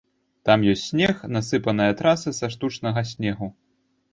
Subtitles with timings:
[0.49, 3.53] Там ёсць снег, насыпная траса са штучнага снегу.